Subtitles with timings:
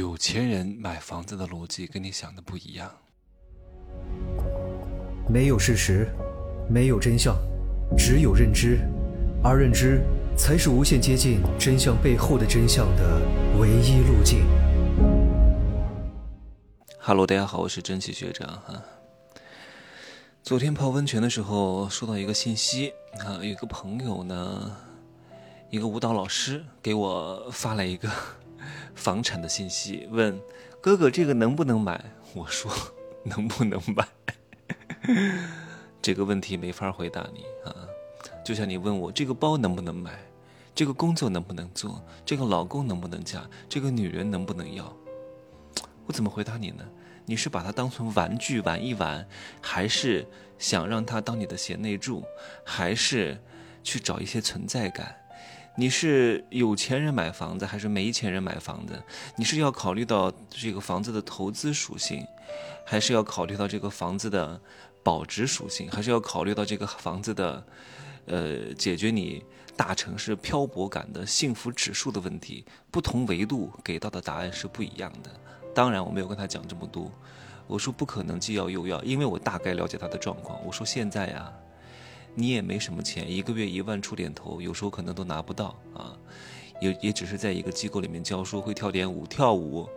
[0.00, 2.90] 有钱人买房子的逻辑跟你想的不一样。
[5.28, 6.08] 没有事实，
[6.70, 7.36] 没有真相，
[7.98, 8.78] 只有认知，
[9.44, 10.00] 而认知
[10.38, 13.20] 才是无限接近真相背后的真相的
[13.58, 14.46] 唯一路径。
[16.98, 18.82] Hello，大家好，我是真奇学长哈。
[20.42, 24.78] 昨天泡温泉的时候收到一个信息啊，有一个朋友呢，
[25.68, 28.08] 一个舞蹈老师给我发来一个
[28.94, 30.40] 房产的信息，问
[30.80, 32.04] 哥哥这个能不能买？
[32.34, 32.70] 我说
[33.24, 34.06] 能不能买？
[36.02, 37.74] 这个问题没法回答你啊，
[38.44, 40.18] 就像你问我这个包能不能买，
[40.74, 44.96] 这个工作能不能做，这个老公能不能嫁，这个女人能不能要？
[46.06, 46.84] 我怎么回答你呢？
[47.26, 49.28] 你是把它当成玩具玩一玩，
[49.60, 50.26] 还是
[50.58, 52.24] 想让它当你的贤内助，
[52.64, 53.40] 还是
[53.84, 55.14] 去找一些存在感？
[55.76, 59.02] 你是有钱人买房子，还是没钱人买房子？
[59.36, 62.26] 你是要考虑到这个房子的投资属性，
[62.84, 64.60] 还是要考虑到这个房子的
[65.02, 67.64] 保值属性，还是要考虑到这个房子的，
[68.26, 69.42] 呃，解决你
[69.76, 72.64] 大城市漂泊感的幸福指数的问题？
[72.90, 75.30] 不同维度给到的答案是不一样的。
[75.72, 77.10] 当然，我没有跟他讲这么多。
[77.66, 80.60] 我说不可能既要又要，因为我大概了解他的状况。
[80.66, 81.50] 我说现在呀，
[82.34, 86.16] 你也没什么钱，一个月一万出点头，有时候可能都拿不到啊。
[86.80, 89.88] 也也只是在一个机构里面教书，会跳点舞，跳舞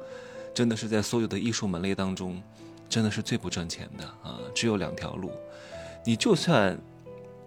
[0.53, 2.41] 真的是在所有的艺术门类当中，
[2.89, 4.39] 真的是最不赚钱的啊。
[4.53, 5.31] 只有两条路，
[6.05, 6.77] 你就算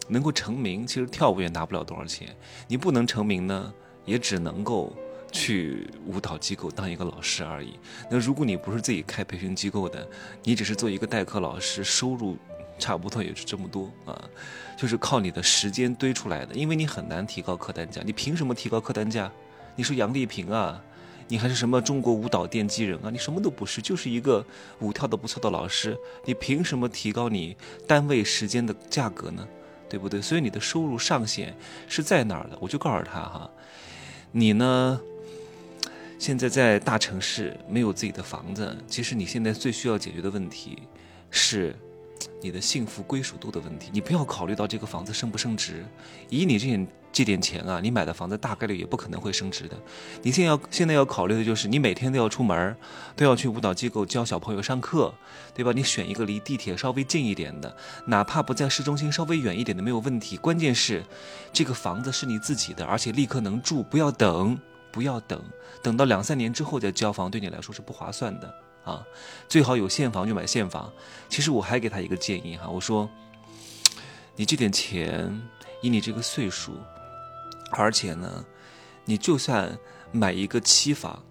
[0.08, 2.34] 能够成名，其实跳舞也拿不了多少钱。
[2.68, 3.72] 你不能成名呢，
[4.04, 4.92] 也只能够。
[5.32, 7.74] 去舞蹈机构当一个老师而已。
[8.08, 10.08] 那如果你不是自己开培训机构的，
[10.44, 12.38] 你只是做一个代课老师，收入
[12.78, 14.24] 差不多也是这么多啊，
[14.76, 16.54] 就是靠你的时间堆出来的。
[16.54, 19.30] 因为你很难提高客单价，你凭什么提高客单价？
[19.74, 20.82] 你是杨丽萍啊，
[21.28, 23.10] 你还是什么中国舞蹈奠基人啊？
[23.10, 24.44] 你什么都不是，就是一个
[24.80, 25.96] 舞跳的不错的老师。
[26.24, 29.46] 你凭什么提高你单位时间的价格呢？
[29.88, 30.20] 对不对？
[30.20, 31.56] 所以你的收入上限
[31.88, 32.58] 是在哪儿的？
[32.60, 33.50] 我就告诉他哈，
[34.32, 35.00] 你呢？
[36.18, 40.78] 现在在大城市没有自己的房子，其实你现在最需要解决的问题
[41.30, 41.76] 是
[42.40, 43.90] 你的幸福归属度的问题。
[43.92, 45.84] 你不要考虑到这个房子升不升值，
[46.28, 49.76] 以你这点这点钱啊，你买的房子大概率也不可能会升值的。
[50.22, 52.76] 你现在要现在要考虑的就是你每天都要出门，
[53.14, 55.14] 都要去舞蹈机构教小朋友上课，
[55.54, 55.72] 对吧？
[55.74, 57.76] 你选一个离地铁稍微近一点的，
[58.06, 60.36] 哪怕不在市中心，稍微远一点的没有问题。
[60.36, 61.04] 关键是
[61.52, 64.58] 这个房子是你自己的，而且立刻能住，不要等。
[64.92, 65.38] 不要等，
[65.82, 68.54] 等到两三年之后再交房，对你来说是不划算的
[68.86, 69.04] 啊！
[69.48, 70.90] 最好有现房就买现房。
[71.28, 73.10] 其实我还给他一个建议哈，我说，
[74.36, 75.42] 你这点钱，
[75.82, 76.78] 以你这个岁数，
[77.72, 78.44] 而且呢，
[79.04, 79.76] 你就算
[80.12, 81.22] 买一个期房。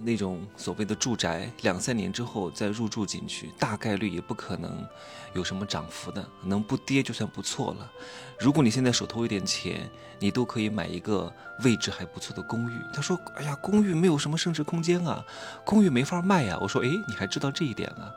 [0.00, 4.86] 那种所谓的住宅，两三年之后再入住进去，大概率也不可能
[5.34, 7.90] 有什么涨幅的，能不跌就算不错了。
[8.38, 11.32] 如果你现在手头有点钱，你都可以买一个
[11.64, 12.74] 位置还不错的公寓。
[12.92, 15.24] 他说：“哎呀，公寓没有什么升值空间啊，
[15.64, 18.12] 公寓没法卖呀。”我说：“哎，你还知道这一点啊？”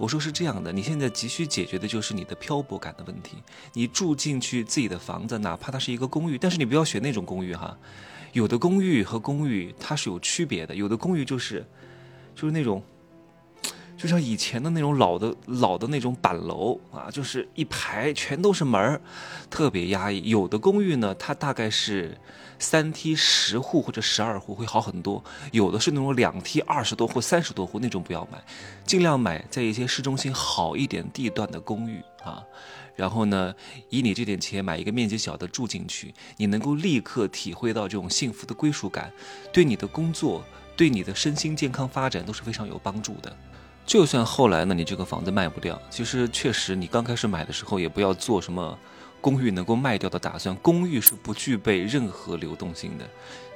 [0.00, 3.36] 我说：“是这样的，你现在急需解决的就是你的漂泊感的问题。
[3.74, 7.76] 你住进去自己的房子，哪怕它是一个公寓，但是你不要选那种公寓哈。”
[8.32, 11.66] 有的公寓和公寓它是有区别的，有的公寓就是，
[12.34, 12.82] 就是那种，
[14.00, 18.98] 就像以前的那种老的老的那种板楼啊，就是一排全都是门儿，
[19.50, 20.30] 特别压抑。
[20.30, 22.16] 有的公寓呢，它大概是
[22.58, 25.22] 三梯十户或者十二户会好很多，
[25.52, 28.42] 有的是那种两梯二十多户、三十多户那种不要买，
[28.86, 32.42] 尽量买在一些市中心好一点地段的公寓啊。
[32.96, 33.54] 然后呢，
[33.90, 39.12] 以你这点钱买一个面积小的住进去，你能够立刻体会到这种幸福的归属感，
[39.52, 40.42] 对你的工作、
[40.74, 43.36] 对你的身心健康发展都是非常有帮助的。
[43.90, 48.78] 就算后来呢，你这个房子卖不掉，其实确实你刚开始买的时候也不要做什么
[49.20, 50.54] 公寓能够卖掉的打算。
[50.58, 53.04] 公寓是不具备任何流动性的，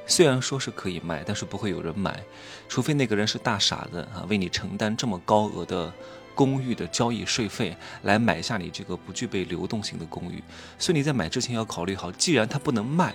[0.09, 2.21] 虽然说是可以卖，但是不会有人买，
[2.69, 5.93] 除非那个人是大傻子啊，为你承担这么高额的。
[6.35, 10.43] 公寓的交易税费来买下你这个不具备流动性的公寓，
[10.81, 13.15] 所以你在买之前要考虑好，既然它不能卖，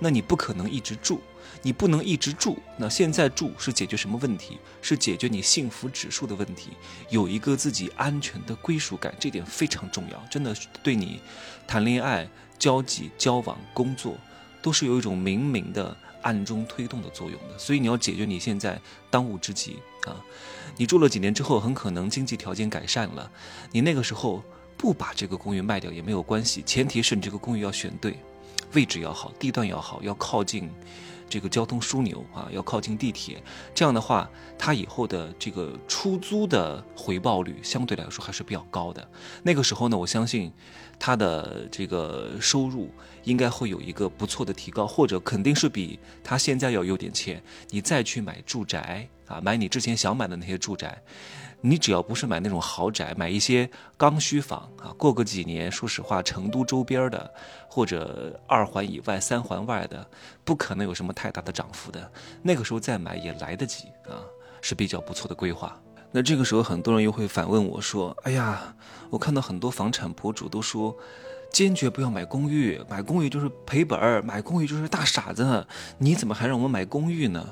[0.00, 1.20] 那你不可能一直住，
[1.62, 4.58] 你不能一直住，那现在住是解决什么问题？
[4.80, 6.70] 是解决你幸福指数的问题，
[7.10, 11.20] 有一个自己安全的归属感，这点非常重要，真的对你
[11.66, 12.28] 谈恋爱、
[12.58, 14.16] 交际、交往、工作
[14.62, 18.80] 都是有一种明明的暗中推动的作用的，所以你要解决你现在
[19.10, 19.76] 当务之急。
[20.06, 20.16] 啊，
[20.76, 23.30] 你住了几年之后，很可能经济条件改善了，
[23.72, 24.42] 你那个时候
[24.76, 28.18] 不把这个公寓卖掉也没有关系，前提是你这个公寓要选对，
[28.72, 30.70] 位置要好，地段要好，要靠近
[31.28, 33.42] 这个交通枢纽啊，要靠近地铁。
[33.74, 39.08] 这样的话，他以后的这个出租的回报率相对来说还是比较高的。
[39.42, 40.52] 那个时候呢，我相信
[40.98, 42.90] 他的这个收入
[43.24, 47.42] 应该会有一个不错的提高，或者肯定是比他现在要有点钱。
[47.70, 51.02] 你再去买住宅啊，买你之前想买的那些住宅。
[51.60, 57.34] 你只要不是买那种豪宅，买一些刚需房啊，过个几年，说实话，成都周边的
[57.68, 60.06] 或者二环以外、三环外的，
[60.44, 62.10] 不可能有什么太大的涨幅的。
[62.42, 64.22] 那个时候再买也来得及啊，
[64.60, 65.76] 是比较不错的规划。
[66.10, 68.74] 那这个时候，很多人又会反问我说：“哎呀，
[69.10, 70.96] 我看到很多房产博主都说，
[71.52, 75.66] 坚决不要买公寓，买公寓就是赔本儿，买公寓就是大傻子，
[75.98, 77.46] 你怎么还让我们买公寓呢？”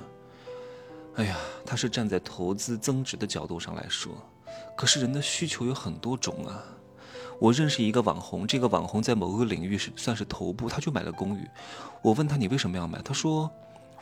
[1.16, 4.12] 哎呀，他是站在投资增值的角度上来说，
[4.76, 6.62] 可是人的需求有很多种啊。
[7.38, 11.48] 我认识一个网红，这个网红在某个领域是算是头部，他就买了公寓。
[12.02, 13.00] 我问他你为什么要买？
[13.02, 13.50] 他说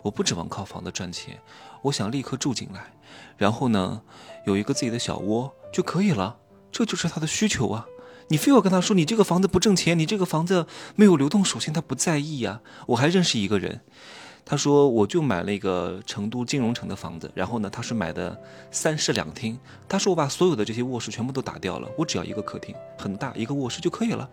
[0.02, 1.40] 我不指望靠房子赚钱，
[1.82, 2.92] 我想立刻住进来，
[3.36, 4.02] 然后呢
[4.44, 6.36] 有一个自己的小窝就可以了，
[6.72, 7.86] 这就是他的需求啊。
[8.28, 12.60] 你非要跟他说你这个房子不挣钱，你这个房子没有流动属性，他不在意呀。
[12.88, 13.82] 我还认识一个人。
[14.46, 18.38] 他说：“我就买了一个成都金融城的房子，然后呢，他是买的
[18.70, 19.58] 三室两厅。
[19.88, 24.28] 他说我把所有的这些卧室全部都打掉了，我只要一个客厅，很大一个卧室就可以了。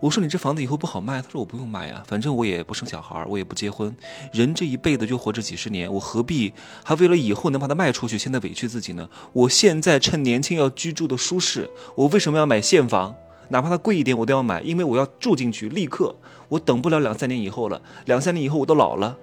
[0.00, 1.22] 我说你这房子以后不好卖。
[1.22, 3.96] 他说我不用卖呀，反正我也不生小孩，我也不结婚，
[4.32, 6.52] 人这一辈子就活这几十年，我何必
[6.82, 9.08] 还为了以后能把它卖出去，现在委屈自己呢？
[9.32, 13.14] 我现在趁年轻要居住的舒适，我为什么要买现房？
[13.50, 16.16] 哪怕它贵一点，我都要买，因为我要住进去，立刻，
[16.48, 19.16] 我等不了两三年以后了，两三年以后我都老了。”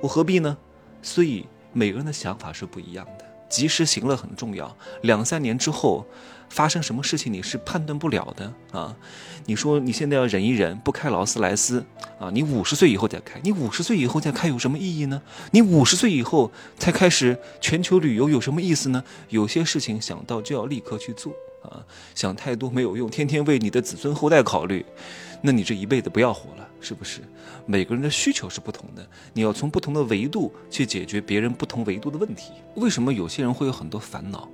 [0.00, 0.56] 我何必呢？
[1.02, 3.24] 所以每个人的想法是不一样的。
[3.48, 4.76] 及时行乐很重要。
[5.02, 6.04] 两三年之后
[6.48, 8.96] 发生什么事情你是判断不了的啊！
[9.46, 11.84] 你说你现在要忍一忍，不开劳斯莱斯
[12.18, 12.28] 啊？
[12.32, 15.22] 你五十岁以后再开，你五十岁以后再开有什么意义呢？
[15.52, 19.04] 你五十岁以后才开始全球旅游有什么意思呢？
[19.28, 21.32] 有些事情想到就要立刻去做
[21.62, 21.86] 啊！
[22.16, 24.84] 想太多没有用，天天为你的子孙后代考虑。
[25.42, 27.20] 那你这一辈子不要活了，是不是？
[27.66, 32.52] 每个人的需求是不同的，你要从不同的维度去解决别人不同维度的问题。
[32.76, 34.48] 为什么有些人会有很多烦恼？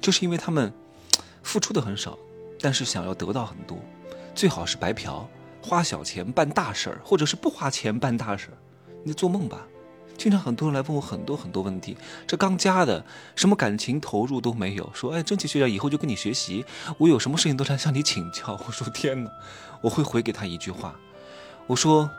[0.00, 0.72] 就是因为他们
[1.42, 2.18] 付出的很少，
[2.60, 3.78] 但是想要得到很多，
[4.34, 5.28] 最好是白嫖，
[5.60, 8.58] 花小钱办大事儿，或者是不花钱办大事儿，
[9.02, 9.66] 你做梦吧！
[10.18, 13.02] 经常很多人来问我很多很多问题，这刚加的，
[13.36, 16.64] 什么感情投入都没有，说哎，真奇学长以后就跟你学习，
[16.98, 18.60] 我有什么事情都来向你请教。
[18.66, 19.30] 我说天哪，
[19.80, 20.92] 我会回给他一句话，
[21.68, 22.10] 我说，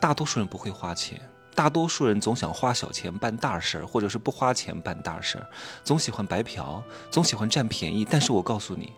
[0.00, 1.20] 大多数人不会花钱，
[1.54, 5.46] 大多数人总想花小钱办大事儿，或者是不花钱办大事儿，
[5.84, 8.06] 总喜欢白嫖，总喜欢占便宜。
[8.10, 8.90] 但是我告诉你，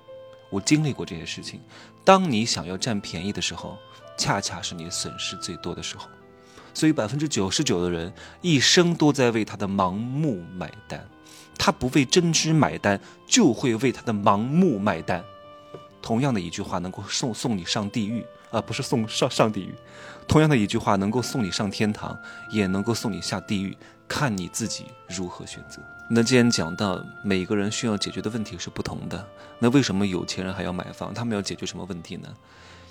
[0.48, 1.60] 我经历过这些事情，
[2.04, 3.76] 当你想要占便宜的时候，
[4.16, 6.08] 恰恰是你损失最多的时候。
[6.76, 8.12] 所以百分之九十九的人
[8.42, 11.02] 一生都在为他的盲目买单，
[11.56, 15.24] 他不为真知买单，就会为他的盲目买单。
[16.02, 19.74] 同样的一句话能够送送你上地狱啊，不是送上上地狱。
[20.28, 22.14] 同样的一句话能够送你上天堂，
[22.50, 23.74] 也能够送你下地狱，
[24.06, 25.80] 看你自己如何选择。
[26.10, 29.26] 那既然讲到每个人需要解决的问题是不同的，
[29.58, 31.14] 那为什么有钱人还要买房？
[31.14, 32.28] 他们要解决什么问题呢？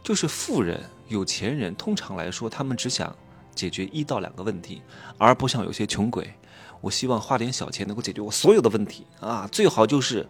[0.02, 3.16] 就是富人、有钱人，通常来说，他们只想。
[3.56, 4.81] 解决一到两个问题，
[5.18, 6.34] 而不像有些穷鬼，
[6.81, 9.48] 我希望花点小钱能够解决我所有的问题啊！
[9.52, 10.27] 最好就是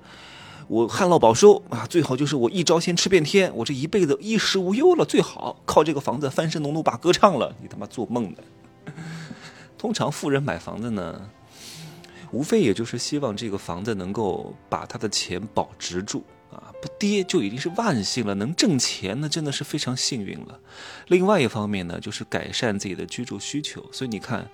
[0.67, 1.85] 我旱涝保收啊！
[1.87, 5.03] 最好就是我一招鲜吃遍天，我这一辈子衣食无忧了。
[5.03, 7.53] 最好靠这个房子翻身农奴把歌唱了。
[7.61, 8.43] 你他妈做梦的！
[9.77, 11.29] 通常富人买房子呢，
[12.31, 16.23] 无非也就是希望这个房子能够把他的钱保值住。
[16.51, 18.35] 啊，不跌就已经是万幸了。
[18.35, 20.59] 能挣钱，那真的是非常幸运了。
[21.07, 23.85] 另外一方面呢，就是改善自己的居住需求。
[23.91, 24.47] 所以你看，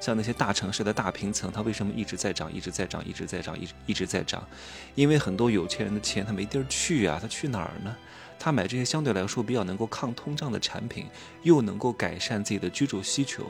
[0.00, 4.46] 像那些大城市的大平层，它为什么一直在涨，一直在涨，一直在涨，一一直在涨？
[4.94, 7.96] 因为很多有钱人的钱他没地儿去啊，他去哪儿呢？
[8.38, 11.06] 他买这些相对来说比较能够抗通胀的产品，
[11.42, 13.44] 又能够改善自己的居住需求，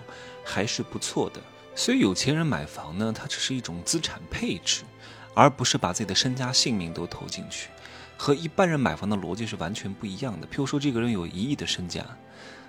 [0.45, 1.41] 还是不错的。
[1.77, 4.83] 所以有钱人买房呢，它只是一种资产配置，
[5.33, 7.69] 而不是把自己的身家性命都投进去。
[8.23, 10.47] 和一般人买房的逻辑是完全不一样的。
[10.47, 12.05] 譬如说，这个人有一亿的身价，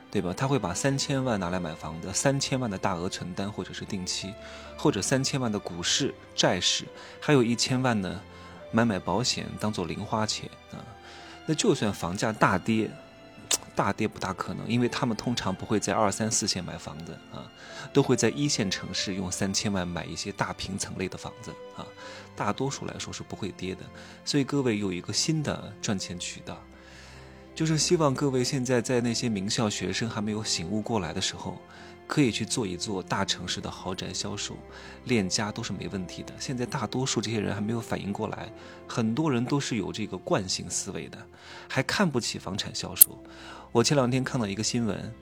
[0.10, 0.34] 对吧？
[0.34, 4.34] 他会把三千万拿来买房子，三千万的大额承担或者是定期，
[4.78, 6.86] 或者三千万的股市、债市，
[7.20, 8.22] 还有一千万呢，
[8.72, 10.80] 买买保险当做零花钱啊。
[11.46, 12.90] 那就算房价大跌。
[13.82, 17.50] 大跌不大可能，因为他们通常不会在二三四线买房子啊，
[17.92, 21.84] 都会在一线城市用三千万买一些大平层类的房子啊。
[22.36, 23.82] 大多数来说是不会跌的，
[24.24, 26.62] 所以各位有一个新的赚钱渠道，
[27.56, 31.60] 就是希望各位现在在那些名校学生还没有醒悟过来的时候，
[32.12, 34.58] 可以去做一做大城市的豪宅销售，
[35.06, 36.34] 链家都是没问题的。
[36.38, 38.52] 现在大多数这些人还没有反应过来，
[38.86, 41.18] 很多人都是有这个惯性思维的，
[41.70, 43.18] 还看不起房产销售。
[43.72, 45.14] 我前两天看到一个新闻。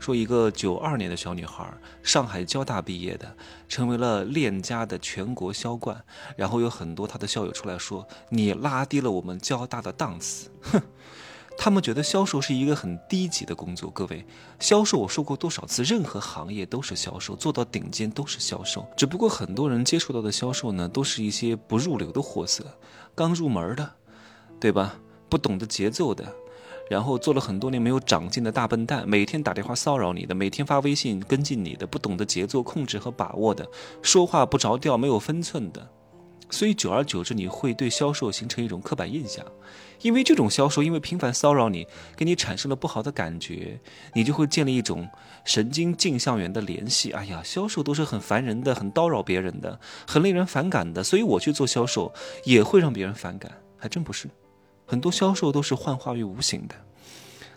[0.00, 1.66] 说一个九二年的小女孩，
[2.02, 3.34] 上海交大毕业的，
[3.66, 6.04] 成为了链家的全国销冠。
[6.36, 10.82] 然后有很多她的校友出来说：“你拉低了我们交大的档次。”哼，
[11.56, 13.90] 他们觉得销售是一个很低级的工作。
[13.90, 14.24] 各位，
[14.58, 18.86] 销售我说过多少次，任何行业都是销售，做到顶尖都是销售。
[18.96, 22.64] 只不过很多人接触到的销售呢，都是一些不入流的货色，
[23.14, 23.92] 刚入门的，
[24.60, 24.96] 对吧？
[25.28, 26.24] 不懂得节奏的。
[26.90, 33.66] 然后做了很多年没有长进的大笨蛋，每天打电话骚扰你的，每天发微信跟进你的，不懂得节奏控制和把握的，
[34.02, 35.88] 说话不着调、没有分寸的，
[36.50, 39.44] 所以久而久之，你会对销售形成一种刻板印象，
[40.02, 41.86] 因为这种销售因为频繁骚扰你，
[42.16, 43.80] 给你产生了不好的感觉，
[44.12, 45.08] 你就会建立一种
[45.44, 47.10] 神经镜像源的联系。
[47.12, 52.12] 哎呀，销售都是很烦人的，很叨扰别人的，很令人反感的，所以我去做销售
[52.44, 54.28] 也会让别人反感，还真不是。
[54.86, 56.74] 很多销售都是幻化于无形的，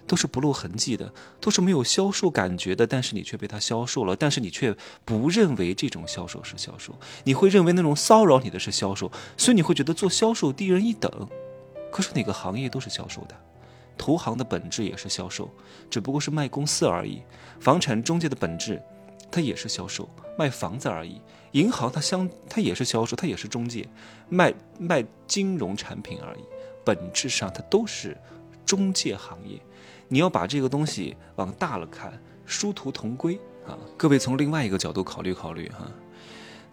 [0.07, 2.87] 都是不露痕迹的，都是没有销售感觉的。
[2.87, 11.11] 但是你却被他销售了，但是你却不认为这种销售是销售，你会认为那种骚扰你的是销售，所以你会觉得做销售低人一等。
[11.91, 13.35] 可是哪个行业都是销售的，
[13.97, 15.49] 投行的本质也是销售，
[15.89, 17.21] 只不过是卖公司而已。
[17.59, 18.81] 房产中介的本质，
[19.29, 21.21] 它也是销售，卖房子而已。
[21.53, 23.87] 银行它相它也是销售，它也是中介，
[24.29, 26.39] 卖卖金融产品而已。
[26.85, 28.15] 本质上，它都是
[28.65, 29.57] 中介行业。
[30.07, 33.77] 你要把这个东西往大了看，殊途同归啊！
[33.97, 35.85] 各位从另外一个角度考虑考虑哈，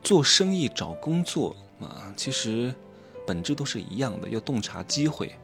[0.03, 2.75] 做生意找工作啊，其实
[3.26, 5.35] 本质都是一样的，要洞察机会，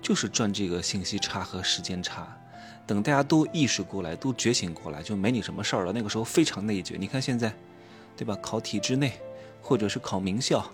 [0.00, 2.36] 就是赚这个信息差和时间差。
[2.86, 5.92] 等大家都意识过来，都觉醒过来，就没你什么事儿了。
[5.92, 7.00] 那个时候非常内卷。
[7.00, 7.54] 你看现在，
[8.16, 8.36] 对吧？
[8.42, 9.12] 考体制内，
[9.60, 10.64] 或者是考名校。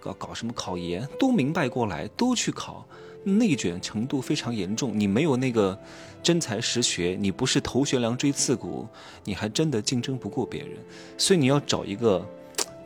[0.00, 2.84] 搞搞什么考研都明白过来，都去考，
[3.24, 4.92] 内卷程度非常严重。
[4.98, 5.78] 你没有那个
[6.22, 8.86] 真才实学，你不是头悬梁锥刺股，
[9.24, 10.78] 你还真的竞争不过别人。
[11.16, 12.26] 所以你要找一个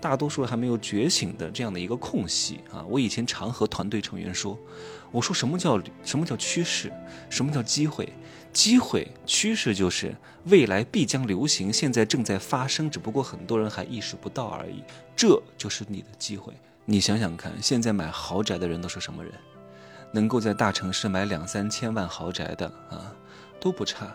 [0.00, 2.84] 大多数还没有觉醒的这样的一个空隙啊！
[2.88, 4.58] 我以前常和团队成员说，
[5.10, 6.92] 我说什么叫什么叫趋势，
[7.30, 8.08] 什么叫机会？
[8.52, 10.14] 机会趋势就是
[10.44, 14.82] 未来必将流行，现在正在发生，只不过很多人还意识不到而已。
[15.14, 16.54] 这就是你的机会。
[16.86, 19.32] 你想想看，现在买豪宅的人都是什么人？
[20.12, 23.12] 能够在大城市买两三千万豪宅的啊，
[23.60, 24.14] 都不差。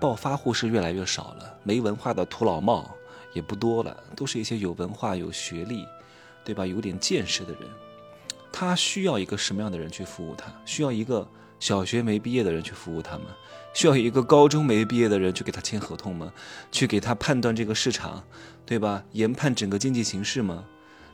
[0.00, 2.90] 暴发户是越来越少了，没文化的土老帽
[3.32, 5.86] 也不多了，都是一些有文化、有学历，
[6.44, 6.66] 对吧？
[6.66, 7.62] 有点见识的人。
[8.50, 10.52] 他需要一个什么样的人去服务他？
[10.64, 11.26] 需要一个
[11.60, 13.26] 小学没毕业的人去服务他吗？
[13.72, 16.32] 需要一个高中没毕业的人去给他签合同吗？
[16.70, 18.22] 去给他判断这个市场，
[18.66, 19.02] 对吧？
[19.12, 20.64] 研判整个经济形势吗？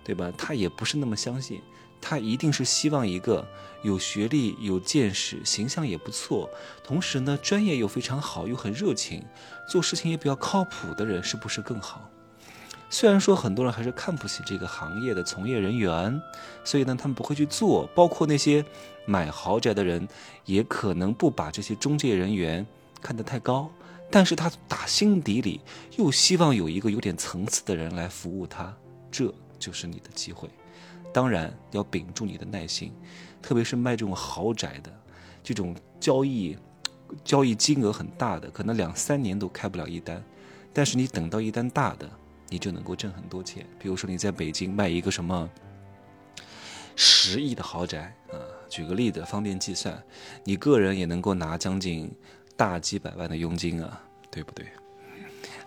[0.02, 0.32] 对吧？
[0.38, 1.60] 他也不是那么相信，
[2.00, 3.46] 他一定是希望一个
[3.82, 6.48] 有学历、有见识、形象也不错，
[6.82, 9.24] 同时呢专业又非常好，又很热情，
[9.68, 12.08] 做事情也比较靠谱的人，是不是更好？
[12.90, 16.20] 虽然说很多人还是看不起这个行业的从业人员，
[16.64, 17.86] 所以呢他们不会去做。
[17.94, 18.64] 包括那些
[19.04, 20.08] 买豪宅的人，
[20.44, 22.66] 也可能不把这些中介人员
[23.02, 23.70] 看得太高，
[24.10, 25.60] 但是他打心底里
[25.96, 28.74] 又希望有一个有点层次的人来服务他，
[29.10, 29.32] 这。
[29.58, 30.48] 就是你的机会，
[31.12, 32.92] 当然要屏住你的耐心，
[33.40, 34.92] 特别是卖这种豪宅的，
[35.42, 36.56] 这种交易，
[37.24, 40.22] 交易金额很大的，可能两三年都开不了一单，
[40.72, 42.08] 但是你等到一单大的，
[42.48, 43.66] 你就能够挣很多钱。
[43.78, 45.48] 比如说你在北京卖一个什么
[46.94, 48.36] 十亿的豪宅啊，
[48.68, 50.00] 举个例子方便计算，
[50.44, 52.10] 你个人也能够拿将近
[52.56, 54.66] 大几百万的佣金啊，对不对？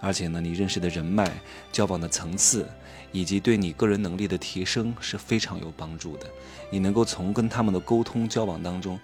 [0.02, 1.32] 而且呢，你认识的人脉、
[1.72, 2.68] 交往的层次，
[3.12, 6.26] 以及对你个人能力的提升是非常有帮助的。
[6.72, 9.00] 你能够从跟他们的沟通交往当中，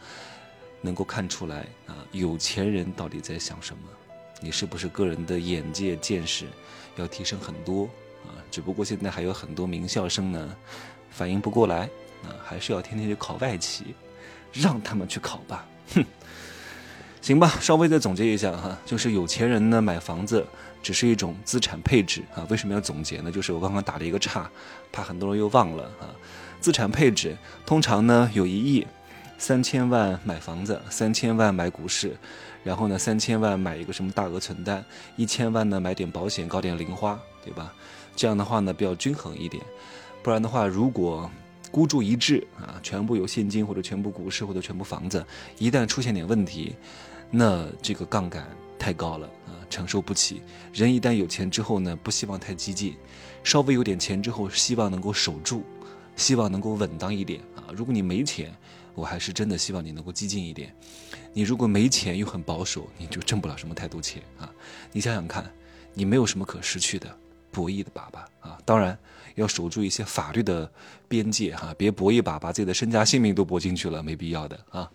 [0.82, 3.84] 能够看出来啊，有钱人到底在想什么？
[4.42, 6.46] 你是不是个人的眼界见识
[6.96, 7.84] 要提升很多
[8.25, 8.34] 啊？
[8.50, 10.56] 只不过现在还有很多名校生呢，
[11.12, 11.89] 反应不过来
[12.24, 13.96] 啊，还是要天天去考外企，
[14.54, 16.04] 让他们去考吧，哼。
[17.20, 20.46] 行吧，稍微再总结一下哈，就是有钱人呢买房子
[20.88, 22.48] 只是一种资产配置啊。
[22.50, 23.29] 为什么要总结呢？
[23.29, 24.50] 就是我刚刚打了一个岔，
[24.89, 26.08] 怕很多人又忘了啊。
[26.62, 28.88] 资产配置通常呢有一亿，
[29.38, 32.15] 三千万买房子，三千万买股市，
[32.63, 34.82] 然后呢三千万买一个什么大额存单，
[35.17, 37.74] 一千万呢买点保险，搞点零花，对吧？
[38.15, 39.62] 这样的话呢比较均衡一点。
[40.24, 41.29] 不然的话，如果
[41.70, 45.25] 孤注一掷啊，全部有现金或者全部股市或者全部房子，
[45.58, 46.77] 一旦出现点问题。
[47.29, 48.48] 那这个杠杆
[48.79, 49.29] 太高了，
[49.77, 50.41] 承受不起。
[50.74, 52.96] 人一旦有钱之后呢，不希望太激进，
[53.43, 55.63] 稍微有点钱之后，希望能够守住，
[56.15, 57.69] 希望能够稳当一点啊。
[57.75, 58.51] 如果你没钱，
[58.96, 60.75] 我还是真的希望你能够激进一点。
[61.31, 64.50] 你如果没钱又很保守，你就挣不了什么太多钱啊。
[64.91, 65.48] 你想想看，
[65.93, 67.15] 你没有什么可失去的，
[67.51, 68.57] 博弈的把吧啊！
[68.65, 68.98] 当然
[69.36, 70.69] 要守住一些法律的
[71.07, 74.89] 边界哈，别搏一把把自己的身家性命都搏进去了，没必要的啊。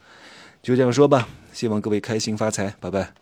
[0.61, 3.22] 就这样说吧，希望各位开心发财，拜拜。